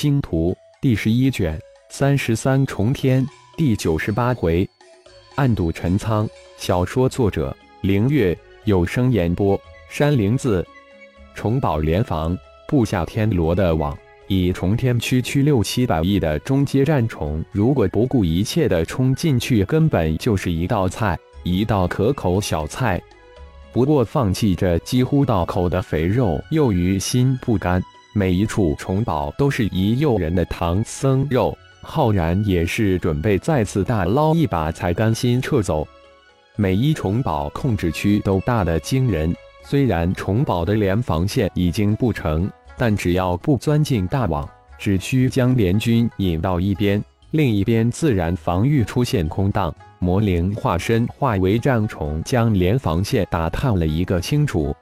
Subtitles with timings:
[0.00, 3.22] 星图》第十一卷三十三重天
[3.54, 4.66] 第九十八回，
[5.34, 6.26] 暗度陈仓。
[6.56, 8.34] 小说作者：凌月，
[8.64, 9.60] 有声演播：
[9.90, 10.66] 山灵子。
[11.34, 12.34] 重宝联防，
[12.66, 13.94] 布下天罗的网。
[14.26, 22.98] 以重天区区六七百亿的中阶战虫，如果不顾一切的冲进去，根本就是一道菜，一道可口小菜。
[23.70, 27.82] 不过放弃这几乎到口的肥肉，又于心不甘。
[28.12, 35.86] 每一处虫堡都是一诱人的唐僧肉，浩然也是准备再次大捞一把才甘心撤走。
[36.56, 39.32] 每一虫宝控制区都大的惊人，
[39.62, 49.72] 虽然虫宝的联防线已经不成，但只要不钻进大网，只需将联军引到一边，另一边自然防御出现空档。
[50.00, 54.74] 魔灵化身化为战虫，将联防线打探了一个清楚。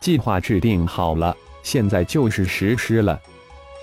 [0.00, 1.34] 计划制定好了。
[1.68, 3.20] 现在就是实施了。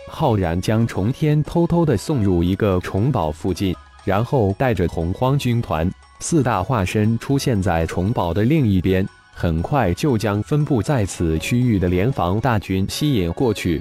[0.08, 5.88] 浩然将重天偷偷的送入一个虫堡附近，然后带着洪荒军团
[6.20, 13.80] 四大化身出现在虫堡的另一边，很快就将分布在此区域的联防大军吸引过去。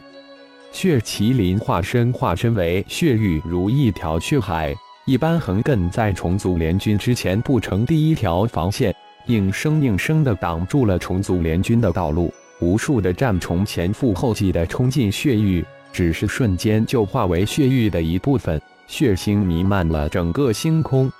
[0.70, 4.74] 血麒麟化身化身为血域，如一条血海，
[5.06, 8.94] 一般横亘在虫族联军之前，不成第一条防线，
[9.28, 12.30] 硬生硬生的挡住了虫族联军的道路。
[12.60, 21.10] 无数的战虫前赴后继地冲进血域，只是瞬间就化为血域的一部分，血腥弥漫了整个星空。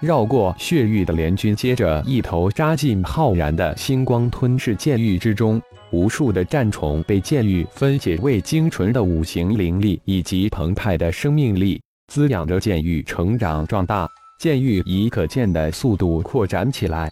[0.00, 5.60] 绕过血域的联军，接着一头扎进浩然的星光吞噬剑域之中。
[5.90, 14.08] 无数的战虫被剑域分解为精纯的五行灵力以及澎湃的生命力，滋养着剑域成长壮大。
[14.38, 17.10] 剑域以可见的速度扩展起来。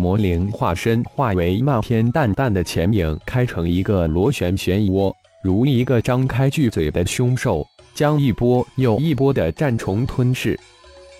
[0.00, 10.56] 魔灵化身化为漫天淡淡的钱影，开成一个螺旋漩涡，如一个张开巨嘴的凶兽，将一波又一波的战虫吞噬。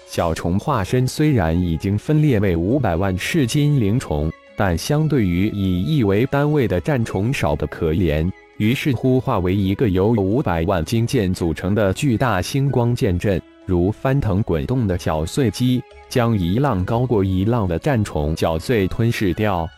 [0.07, 8.31] 小虫化身虽然已经分裂为五百万噬金灵虫，但相对于以亿为单位的战虫少得可怜。
[8.59, 13.43] 于是乎，化为一个由五百万金剑组成的巨大星光剑阵。
[13.69, 19.69] 如翻腾滚动的搅碎机，将一浪高过一浪的战虫搅碎吞噬掉。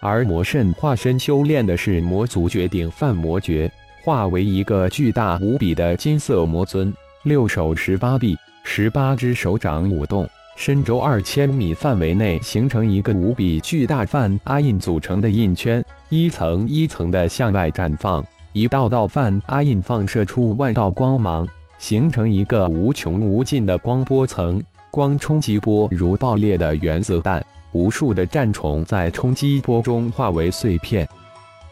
[0.00, 3.70] 而魔圣化身修炼的是魔族绝顶犯魔诀，
[4.02, 6.90] 化为一个巨大无比的金色魔尊，
[7.24, 8.34] 六手十八臂，
[8.64, 18.24] 十八只手掌舞动，身周二千米范围内形成一个无比巨大梵阿印组成的印圈，一层一层的向外绽放，
[18.54, 21.46] 一道道梵阿印放射出万道光芒。
[21.78, 31.08] 形成一个无穷无尽的光波层，光冲击波如爆裂的原子弹，无数的战虫在冲击波中化为碎片，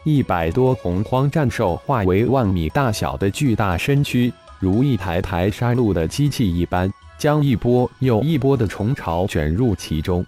[0.03, 10.25] 一百多洪荒战兽化为万米大小的巨大身躯，如一台台杀戮的机器一般，将一波又一波的虫巢卷入其中。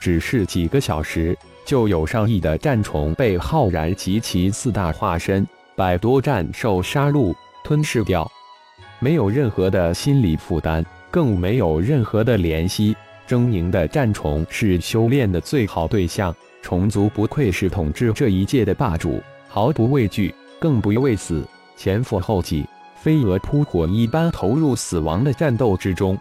[0.00, 5.46] 只是几个小时，就有上亿的战虫被浩然及其四大化身
[5.76, 8.28] 百多战兽杀戮吞噬掉。
[9.02, 12.94] 没有任何的心理负担，更没有任何的怜惜。
[13.26, 16.32] 狰狞的战虫是修炼的最好对象，
[16.62, 21.44] 虫族不愧是统治这一界的霸主，毫不畏惧，更不畏死，
[21.76, 22.64] 前赴后继，
[22.94, 26.16] 飞蛾扑火一般投入死亡的战斗之中。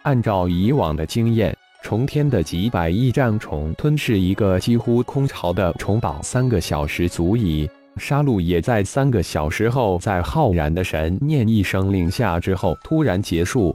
[0.00, 7.68] 按照以往的经验，重天的几百亿战虫吞噬一个几乎空巢的虫堡，三个小时足矣。
[7.98, 13.74] 杀戮也在三个小时后，在浩然的神念一声令下之后突然结束。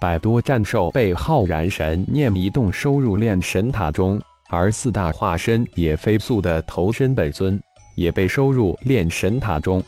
[0.00, 7.60] 百多战兽被浩然神念一动收入炼神塔中，而四大化身也飞速的投身本尊，
[7.96, 9.82] 也被收入炼神塔中。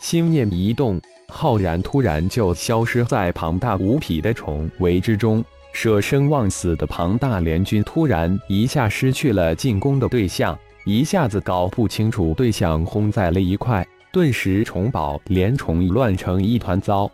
[0.00, 5.44] 心念一动，浩然突然就消失在庞大无匹的虫围之中。
[5.72, 10.58] 舍生忘死的庞大联军突然一下失去了进攻的对象。
[10.86, 17.10] 一下子搞不清楚对象，轰在了一块，顿时虫宝连虫乱成一团糟。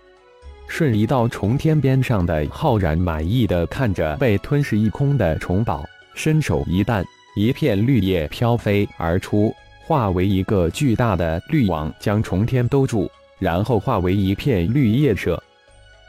[0.68, 5.82] 瞬移到重天边上的浩然满意的看着被吞噬一空的虫宝，
[6.12, 7.02] 伸手一弹，
[7.34, 9.54] 一片绿叶飘飞而出，
[9.86, 15.42] 化为一个巨大的绿网，将重天兜住，然后化为一片绿叶射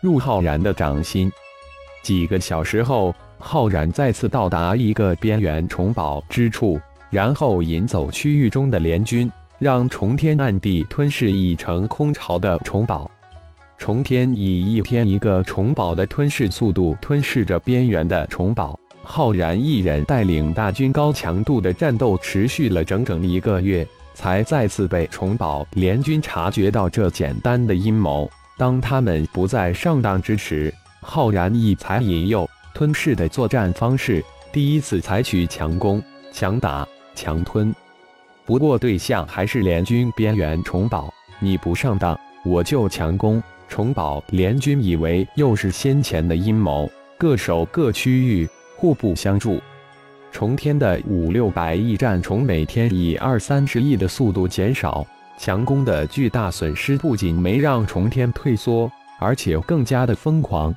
[0.01, 1.31] 入浩然的掌心。
[2.03, 6.77] 几个小时后，浩然再次到达一个边缘虫宝之处。
[7.13, 13.09] 然后引走区域中的联军，让重天暗地吞噬已成空巢的虫堡。
[13.77, 18.79] 重天以一天一个虫堡的吞噬速度吞噬着边缘的虫堡。
[19.03, 23.87] 浩然一人带领大军高强度的战斗持续了整整一个月。
[24.15, 28.29] 才再次被重宝联军察觉到这简单的阴谋。
[28.57, 36.01] 当他们不再上当之时，浩然以才引诱、吞噬的作战方式，第一次采取强攻、
[36.31, 37.73] 强打、强吞。
[38.45, 43.41] 不过对象还是联军边缘重宝，你不上当，我就强攻。
[43.69, 49.59] 重宝联军以为又是先前的阴谋，各守各区域，互不相助。
[50.31, 55.05] 重天的五六百亿战虫每天以二三十亿的速度减少。
[55.35, 60.75] 强攻的巨大损失不仅没让重天退缩，而且更加的疯狂。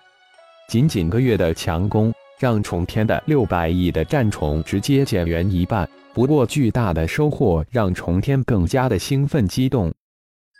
[0.68, 5.86] 仅仅个月的强攻，让重天的六百亿的战虫直接减员一半。
[6.16, 9.92] 不过，巨大的收获让重天更加的兴奋激动。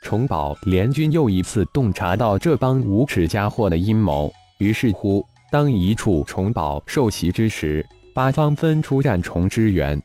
[0.03, 7.83] 重宝联军又一次洞察到这帮无耻家伙的阴谋，于是乎，当一处重宝受袭之时，
[8.15, 9.99] 八方分出战虫支援。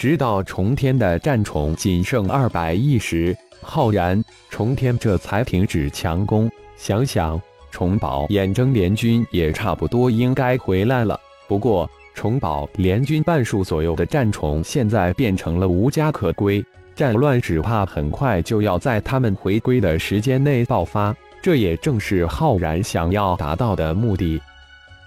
[0.00, 4.20] 直到重天的战宠仅剩二百亿时，浩然、
[4.50, 6.50] 重天这才停止强攻。
[6.76, 7.40] 想想
[7.70, 11.16] 重宝远征联军也差不多应该回来了。
[11.46, 16.64] 不过，重宝联军半数左右的战宠现在变成了无家可归，
[16.94, 21.14] 战乱只怕很快就要在他们回归的时间内爆发。
[21.42, 24.40] 这也正是浩然想要达到的目的。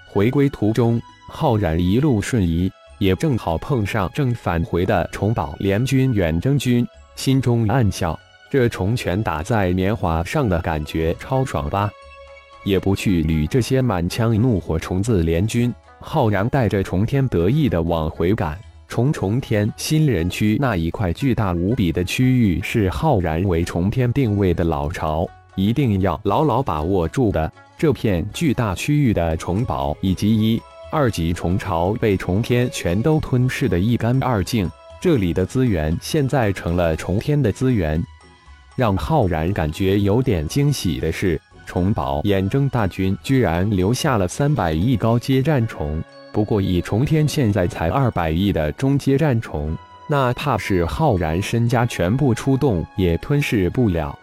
[0.06, 2.70] 回归途中，浩然一路顺移。
[2.98, 8.18] 也正好碰上正返回的重宝联军远征军，心中暗笑：
[8.50, 11.90] 这重拳打在棉花上的感觉超爽吧！
[12.64, 15.70] 也不去捋这些满腔怒火虫子联军，
[16.00, 18.58] 浩然带着重天得意的往回赶。
[18.88, 27.52] 重重天新人区那一块巨大无比的区域，是浩然为重天定位的老巢，一定要牢牢把握住的。
[27.76, 30.60] 这片巨大区域的重宝以及一。
[30.92, 34.70] 二级虫巢被重天全都吞噬的一干二净，
[35.00, 38.00] 这里的资源现在成了重天的资源。
[38.76, 46.02] 让浩然感觉有点惊喜的是，重宝远征大军居然留下了三百亿高阶战虫。
[46.32, 49.76] 不过以重天现在才二百亿的中阶战虫，
[50.08, 54.18] 那怕是浩然身家全部出动也吞噬不了。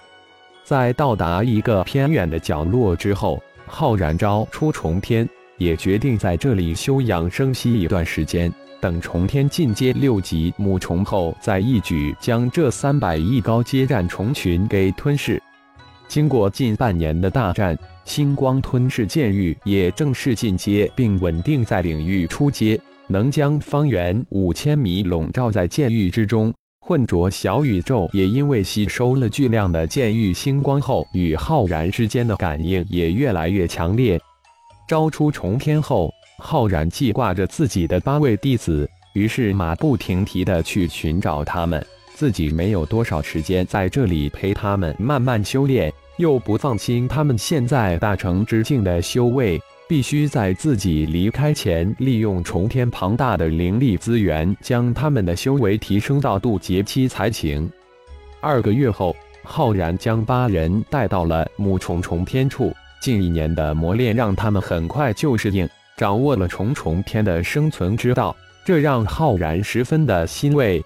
[0.64, 5.28] 在到达一个偏远的角落之后，浩然招出重天。
[5.60, 8.52] 也决定在这里休养生息一段时间，
[8.82, 15.42] 等重天进阶六级母虫后，再一举将这三百亿高阶战虫群给吞噬。
[16.08, 26.54] 经过近半年的大战，星光吞噬剑域也正式进阶并稳定在领域初阶，能将方圆五千米笼罩在剑域之中。
[26.86, 34.20] 混浊小宇宙也因为吸收了巨量的剑域星光后，与浩然之间的感应也越来越强烈。
[34.88, 41.84] 招出重天后，浩然记挂着自己的八位弟子，于是马不停蹄地去寻找他们。
[42.24, 57.70] 自己没有多少时间在这里陪他们慢慢修炼，又不放心他们现在大成之境的修为，必须在自己离开前，利用重天庞大的灵力资源，将他们的修为提升到渡劫期才行。
[58.40, 62.72] 二个月后，浩然将八人带到了母虫重天处。
[63.02, 65.68] 近一年的磨练让他们很快就适应，
[65.98, 68.34] 掌握了重重天的生存之道，
[68.64, 70.82] 这让浩然十分的欣慰。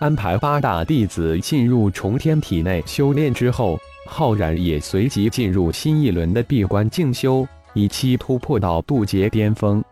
[0.00, 9.84] 安排八大弟子进入重天体内修炼之后，浩然也随即进入新一轮的闭关静修，以期突破到渡劫巅峰。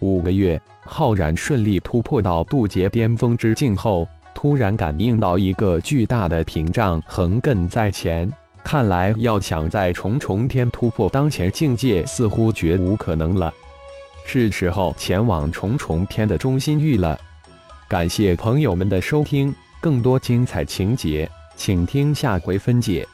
[0.00, 8.28] 五个月，浩然顺利突破到渡劫巅峰之境后，突然感应到一个巨大的屏障横亘在前。
[8.64, 13.54] 看来要想在重重天突破当前境界，似乎绝无可能了。
[14.24, 17.16] 是时候前往重重天的中心域了。
[17.88, 23.06] 感谢朋友们的收听，更多精彩情节，请听下回分解。